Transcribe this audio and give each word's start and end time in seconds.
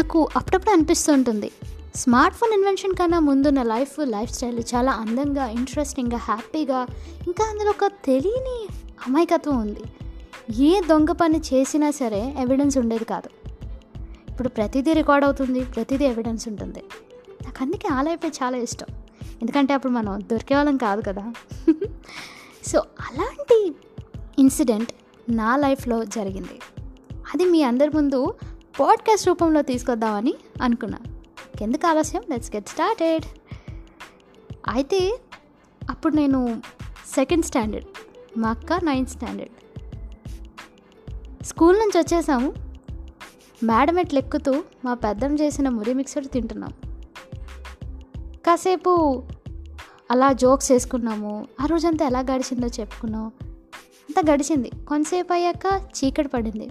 నాకు 0.00 0.28
అప్పుడప్పుడు 0.36 0.70
అనిపిస్తుంటుంది. 0.70 1.50
స్మార్ట్ 1.94 2.36
ఫోన్ 2.36 2.52
ఇన్వెన్షన్ 2.52 2.94
కన్నా 2.94 3.18
ముందున్న 3.18 3.62
లైఫ్ 3.62 3.96
లైఫ్ 4.00 4.32
స్టైల్ 4.32 4.62
చాలా 4.74 4.92
అందంగా 4.92 5.46
ఇంట్రెస్టింగ్గా 5.46 6.18
హ్యాపీగా 6.18 6.86
ఇంకా 7.26 7.44
అందులో 7.44 7.70
ఒక 7.70 7.92
తెలియని 8.04 8.68
అమాయకత్వం 9.06 9.60
ఉంది. 9.60 9.82
ఏ 10.62 10.80
దొంగ 10.80 11.10
పని 11.10 11.38
చేసినా 11.38 11.90
సరే 11.90 12.34
ఎవిడెన్స్ 12.38 12.78
ఉండేది 12.78 13.04
కాదు. 13.04 13.30
ఇప్పుడు 14.30 14.48
ప్రతిదీ 14.48 14.92
రికార్డ్ 14.92 15.24
అవుతుంది 15.24 15.64
ప్రతిదీ 15.64 16.04
ఎవిడెన్స్ 16.04 16.48
ఉంటుంది. 16.48 16.84
నాకు 17.44 17.62
అందుకే 17.62 17.88
ఆ 17.88 18.02
లైఫే 18.02 18.28
చాలా 18.28 18.56
ఇష్టం. 18.56 18.86
ఎందుకంటే 19.42 19.74
అప్పుడు 19.74 19.92
మనం 19.92 20.20
దొరికే 20.32 20.54
వాళ్ళం 20.54 20.76
కాదు 20.76 21.00
కదా. 21.00 21.32
సో 22.66 22.78
అలాంటి 22.78 23.74
ఇన్సిడెంట్ 24.38 24.92
నా 25.30 25.56
లైఫ్లో 25.56 26.04
జరిగింది. 26.04 26.58
అది 27.34 27.44
మీ 27.44 27.62
అందరి 27.62 27.88
ముందు 27.88 28.34
పాడ్కాస్ట్ 28.78 29.28
రూపంలో 29.28 29.62
తీసుకొద్దామని 29.62 30.34
అనుకున్నా. 30.62 30.98
ఎందుకు 31.62 31.86
ఆలస్యం? 31.86 32.22
లెట్స్ 32.30 32.56
గెట్ 32.56 32.68
స్టార్టెడ్ 32.68 33.24
అయితే 34.68 35.20
అప్పుడు 35.90 36.14
నేను 36.14 36.62
సెకండ్ 37.14 37.44
స్టాండర్డ్ 37.44 37.86
మా 38.38 38.50
అక్క 38.50 38.72
నైన్త్ 38.72 39.10
స్టాండర్డ్ 39.10 39.84
స్కూల్ 41.44 41.78
నుంచి 41.78 41.98
వచ్చేసాము. 41.98 42.54
మేడం 43.64 43.98
ఎట్లు 43.98 44.18
ఎక్కుతూ 44.18 44.62
మా 44.84 44.94
పెద్దం 44.94 45.34
చేసిన 45.34 45.68
మురి 45.68 45.94
మిక్సర్ 45.94 46.26
తింటున్నాం. 46.26 46.72
కాసేపు 48.46 49.22
అలా 50.10 50.32
జోక్స్ 50.32 50.72
వేసుకున్నాము. 50.72 51.48
ఆ 51.60 51.66
రోజంతా 51.66 52.06
ఎలా 52.06 52.20
గడిచిందో 52.20 52.66
చెప్పుకున్నాం. 52.66 53.24
అంతా 54.10 54.32
గడిచింది. 54.32 54.70
కొంతసేపు 54.88 55.32
అయ్యాక 55.32 55.80
చీకటి 55.84 56.28
పడింది. 56.28 56.68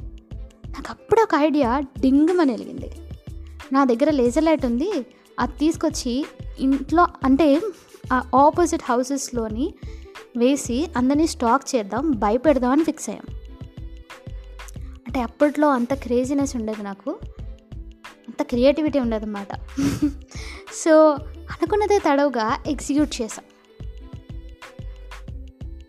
నాకు 0.70 0.86
అప్పుడు 0.90 1.22
ఒక 1.22 1.36
ఐడియా 1.36 1.80
డింగుమని 1.80 2.52
వెలిగింది 2.52 2.92
నా 3.74 3.86
దగ్గర 3.86 4.10
లేజర్ 4.10 4.44
లైట్ 4.44 4.66
ఉంది. 4.66 5.06
అది 5.40 5.52
తీసుకొచ్చి 5.60 6.26
ఇంట్లో 6.60 7.08
అంటే 7.24 7.62
ఆ 8.14 8.22
ఆపోజిట్ 8.36 8.82
హౌసెస్లోని 8.86 9.74
వేసి 10.38 10.88
అందరినీ 10.98 11.28
స్టాక్ 11.28 11.76
చేద్దాం 11.76 12.12
భయపెడదాం 12.12 12.72
అని 12.72 12.84
ఫిక్స్ 12.84 13.10
అయ్యాం. 13.10 13.36
అంటే 15.08 15.22
అప్పట్లో 15.22 15.70
అంత 15.70 15.94
క్రేజీనెస్ 15.94 16.56
ఉండేది 16.56 16.84
నాకు. 16.84 17.10
అంత 18.28 18.44
క్రియేటివిటీ 18.44 19.00
ఉండదు 19.00 19.24
అన్నమాట 19.24 19.56
సో 20.84 21.10
అనుకున్నదే 21.52 22.00
తడవుగా 22.00 22.58
ఎగ్జిక్యూట్ 22.68 23.22
చేసాం 23.22 23.46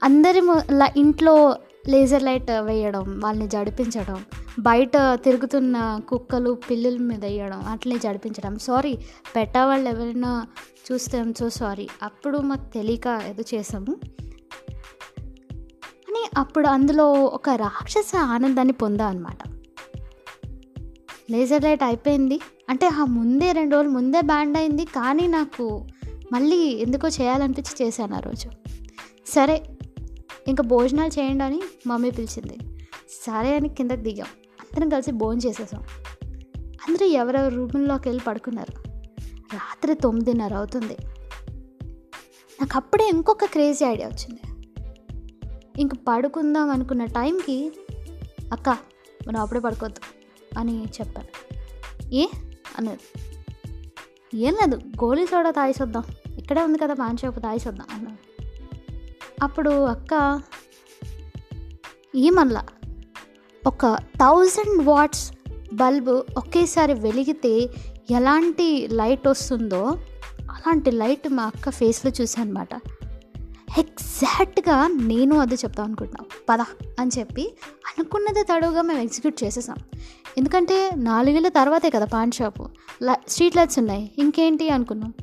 అందరి 0.02 0.40
ల- 0.72 0.92
ఇంట్లో 0.96 1.56
లేజర్ 1.88 2.22
లైట్ 2.22 2.50
వేయడం 2.50 3.20
వాళ్ళని 3.20 3.48
జడిపించడం 3.48 4.24
బయట 4.58 4.90
తిరుగుతున్న 5.14 6.00
కుక్కలు 6.08 6.58
పిల్లుల 6.70 6.98
మీద 6.98 7.24
వేయడం 7.24 7.62
అట్లే 7.62 7.98
జడిపించడం 7.98 8.58
సారీ 8.58 8.98
పెట్టేవాళ్ళు 9.36 9.88
ఎవరైనా 9.88 10.46
చూస్తే 10.92 11.24
సో 11.38 11.48
సారీ 11.48 11.88
అప్పుడు 12.02 12.38
మాకు 12.38 12.72
తెలియక 12.72 13.22
ఏదో 13.26 13.44
చేసాము 13.54 13.96
అని 16.08 16.30
అప్పుడు 16.36 16.68
అందులో 16.68 17.12
ఒక 17.12 17.50
రాక్షస 17.50 18.12
ఆనందాన్ని 18.16 18.72
పొందా 18.72 19.06
అనమాట 19.06 19.38
లేజర్ 21.30 21.64
లైట్ 21.64 21.82
అయిపోయింది. 21.82 22.40
అంటే 22.70 22.86
ఆ 22.86 23.04
ముందే 23.04 23.52
రెండు 23.52 23.74
రోజులు 23.74 23.90
ముందే 23.90 24.20
బ్యాండ్ 24.20 24.58
అయింది. 24.58 24.84
కానీ 24.84 25.26
నాకు 25.26 25.86
మళ్ళీ 26.32 26.56
ఎందుకో 26.56 27.08
చేయాలనిపించి 27.08 27.86
చేశాను 27.86 28.14
ఆ 28.14 28.18
రోజు. 28.18 28.50
సరే 29.26 29.62
ఇంకా 30.48 30.62
భోజనాలు 30.62 31.20
చేయండి 31.20 31.44
అని 31.44 31.62
మమ్మీ 31.86 32.10
పిలిచింది. 32.10 32.69
సరే 33.10 33.56
అని 33.56 33.68
కిందకి 33.68 34.00
దిగాం. 34.00 34.26
అందరం 34.60 34.88
కలిసి 34.88 35.10
భోజనం 35.10 35.50
చేసేసాం. 35.50 35.82
అందరూ 36.88 37.06
ఎవరెవరు 37.06 37.54
రూమ్లోకి 37.54 38.08
వెళ్ళి 38.08 38.24
పడుకున్నారు. 38.24 38.88
రాత్రి 39.54 39.94
తొమ్మిదిన్నర 39.94 40.54
అవుతుంది. 40.54 40.96
నాకు 42.60 42.72
అప్పుడే 42.74 43.08
ఇంకొక 43.08 43.44
క్రేజీ 43.44 43.84
ఐడియా 43.84 44.08
వచ్చింది. 44.08 44.40
ఇంక 45.80 45.90
పడుకుందాం 46.08 46.70
అనుకున్న 46.70 47.04
టైంకి 47.04 47.72
అక్క 48.52 48.68
మనం 49.28 49.40
అప్పుడే 49.40 49.60
పడుకోవద్దు 49.60 50.00
అని 50.58 50.84
చెప్పాను. 50.84 51.28
ఏ? 52.14 52.26
అన్నది 52.78 52.98
ఏం 54.34 54.54
లేదు 54.54 54.76
గోళీ 54.76 55.26
సోడా 55.26 55.50
తాగేసొద్దాం. 55.50 56.02
ఇక్కడే 56.38 56.62
ఉంది 56.62 56.78
కదా 56.78 56.94
పాన్ 56.94 57.16
షాప్ 57.16 57.42
తాగేసొద్దాం 57.42 57.86
అన్నాను 57.90 58.18
అప్పుడు 59.42 59.70
అక్క 59.70 60.42
ఏమల్లా 62.16 62.66
ఒక 63.66 63.96
థౌజండ్ 64.20 64.82
వాట్స్ 64.82 65.32
బల్బు 65.74 66.24
ఒకేసారి 66.36 66.94
వెలిగితే 66.94 67.68
ఎలాంటి 68.10 68.88
లైట్ 68.88 69.28
వస్తుందో 69.28 69.98
అలాంటి 70.50 70.90
లైట్ 70.90 71.28
మా 71.28 71.42
అక్క 71.42 71.70
ఫేస్లో 71.70 72.12
చూసాను 72.20 72.48
అనమాట 72.48 72.74
ఎగ్జాక్ట్గా 73.78 74.86
నేను 74.86 75.38
అది 75.38 75.54
చెప్తాను 75.54 75.86
అనుకుంటున్నాం. 75.86 76.26
పద 76.48 76.64
అని 77.00 77.10
చెప్పి 77.18 77.54
అనుకున్నదే 77.86 78.42
తడవుగా 78.42 78.82
మేము 78.82 79.00
ఎగ్జిక్యూట్ 79.00 79.44
చేసేసాం. 79.44 79.76
ఎందుకంటే 80.38 80.90
నాలుగేళ్ళ 80.96 81.48
తర్వాతే 81.48 81.90
కదా 81.90 82.04
పాన్ 82.04 82.32
షాపు 82.32 82.68
స్ట్రీట్ 83.28 83.56
లైట్స్ 83.56 83.78
ఉన్నాయి. 83.78 84.10
ఇంకేంటి 84.18 84.70
అనుకున్నాం. 84.70 85.14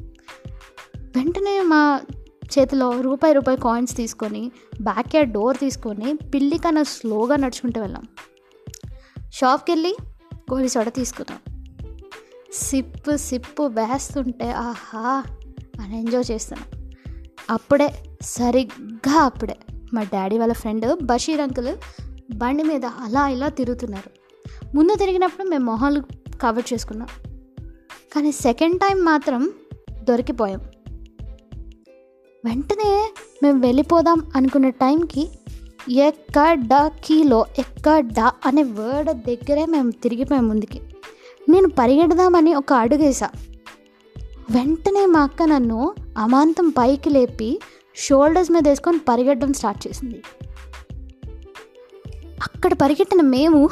వెంటనే 0.98 1.62
మా 1.62 2.02
చేతిలో 2.60 3.02
రూపాయి 3.02 3.34
రూపాయి 3.34 3.58
కాయిన్స్ 3.58 3.98
తీసుకొని 3.98 4.52
బ్యాక్ 4.82 5.16
యార్డ్ 5.16 5.34
డోర్ 5.34 5.58
తీసుకొని 5.58 6.14
పిల్లి 6.14 6.58
కన్నా 6.58 6.84
స్లోగా 6.84 7.36
నడుచుకుంటూ 7.36 7.82
వెళ్ళాం. 7.82 8.08
షాప్కి 9.38 9.72
వెళ్ళి 9.72 9.98
గోలీ 10.54 10.70
సోడా 10.70 10.90
తీసుకున్నాం 10.90 11.40
సిప్పు 12.54 13.18
సిప్పు 13.18 13.64
వేస్తుంటే 13.64 14.52
ఆహా 14.52 15.24
అని 15.82 16.00
ఎంజాయ్ 16.00 16.32
చేస్తున్నాం. 16.32 16.92
అప్పుడే 17.50 17.94
సరిగ్గా 18.22 19.20
అప్పుడే 19.20 19.56
మా 19.94 20.04
డాడీ 20.04 20.38
వాళ్ళ 20.38 20.54
ఫ్రెండ్ 20.54 21.04
బషీర్ 21.04 21.42
అంకుల్ 21.42 21.78
బండి 22.36 22.64
మీద 22.64 22.86
అలా 22.86 23.28
ఇలా 23.28 23.50
తిరుగుతున్నారు. 23.50 24.10
ముందు 24.76 24.96
తిరిగినప్పుడు 24.96 25.48
మేము 25.48 25.66
మొహాలు 25.66 26.04
కవర్ 26.42 26.74
చేసుకున్నాం. 26.74 27.08
కానీ 28.16 28.32
సెకండ్ 28.32 28.80
టైం 28.80 29.06
మాత్రం 29.06 29.54
దొరికిపోయాం. 30.04 30.60
వెంటనే 32.46 33.14
మేము 33.44 33.60
వెళ్ళిపోదాం 33.60 34.32
అనుకున్న 34.36 34.70
టైంకి 34.70 35.30
ఎక్కడ 35.90 36.90
కీలో 37.06 37.46
ఎక్కడ 37.60 38.32
అనే 38.46 38.64
వర్డ్ 38.64 39.12
దగ్గరే 39.12 39.66
మేము 39.66 39.92
తిరిగిపోయాం 39.92 40.48
ముందుకి. 40.48 40.82
నేను 41.50 41.70
పరిగెడదామని 41.70 42.56
ఒక 42.56 42.74
అడుగేసా 42.74 43.30
వెంటనే 44.50 45.06
మా 45.06 45.20
అక్క 45.20 45.44
నన్ను 45.44 45.96
అమాంతం 46.18 46.70
పైకి 46.70 47.10
లేపి 47.10 47.60
షోల్డర్స్ 47.96 48.52
మీద 48.52 48.68
వేసుకొని 48.68 48.98
పరిగెట్టడం 48.98 49.54
స్టార్ట్ 49.54 49.88
చేసింది. 49.88 50.22
అక్కడ 52.44 52.74
పరిగెట్టిన 52.74 53.22
మేము 53.22 53.70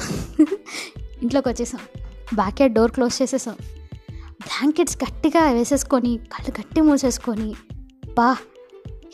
ఇంట్లోకి 1.22 1.50
వచ్చేసాం. 1.50 1.82
బ్యాక్ 2.36 2.62
యార్డ్ 2.62 2.76
డోర్ 2.76 2.92
క్లోజ్ 2.92 3.22
చేసేసాం. 3.22 3.56
బ్లాంకెట్స్ 4.42 4.98
గట్టిగా 5.04 5.52
వేసేసుకొని 5.52 6.18
కళ్ళు 6.18 6.60
గట్టి 6.60 6.82
మూసేసుకొని 6.82 7.54
బా 8.18 8.38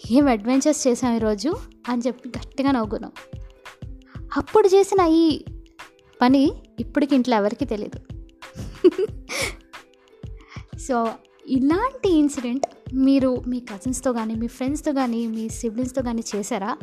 ఏం 0.10 0.28
అడ్వెంచర్స్ 0.28 0.88
చేసాం 0.88 1.16
ఈరోజు? 1.16 1.54
అని 1.90 2.02
చెప్పి 2.08 2.30
గట్టిగా 2.30 2.72
నవ్వుకున్నాం. 2.72 3.12
అప్పుడు 4.38 4.68
చేసిన 4.68 5.00
ఈ 5.02 5.44
పని 6.22 6.52
ఇప్పటికి 6.80 7.16
ఇంట్లో 7.16 7.36
ఎవరికి 7.36 7.66
తెలియదు 7.66 8.22
సో 10.78 11.08
ఇలాంటి 11.48 12.10
ఇన్సిడెంట్ 12.10 12.66
మీరు 12.94 13.44
మీ 13.48 13.60
కజిన్స్తో 13.60 14.14
కానీ 14.14 14.36
మీ 14.36 14.48
ఫ్రెండ్స్తో 14.48 14.94
కానీ 14.94 15.28
మీ 15.28 15.50
సిబ్లింగ్స్తో 15.50 16.02
కానీ 16.02 16.24
చేశారా? 16.36 16.78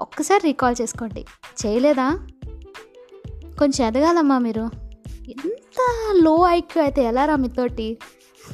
ఒక్కసారి 0.00 0.42
రీకాల్ 0.44 0.76
చేసుకోండి. 0.82 1.24
చేయలేదా? 1.66 2.26
కొంచెం 3.58 3.86
ఎదగాలమ్మా 3.86 4.38
మీరు. 4.38 4.70
ఎంత 5.28 5.86
లో 6.12 6.46
ఐక్యూ 6.48 6.82
అయితే 6.82 7.02
ఎలారా 7.02 7.36
మీతోటి? 7.36 7.98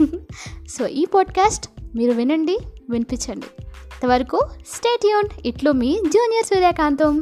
సో 0.69 0.87
ఈ 0.87 1.05
పాడ్కాస్ట్ 1.05 1.69
మీరు 1.95 2.13
వినండి 2.13 2.59
వినిపించండి. 2.91 3.63
ఇంతవరకు 3.97 4.39
స్టేట్ 4.67 5.05
యూన్. 5.11 5.29
ఇట్లు 5.47 5.71
మీ 5.73 5.91
జూనియర్ 6.15 6.47
సూర్యకాంతం 6.47 7.13